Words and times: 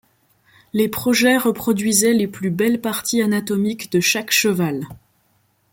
Les 0.73 0.89
projets 0.89 1.37
reproduisaient 1.37 2.13
les 2.15 2.27
plus 2.27 2.49
belles 2.49 2.81
parties 2.81 3.21
anatomiques 3.21 3.91
de 3.91 3.99
chaque 3.99 4.31
cheval. 4.31 4.87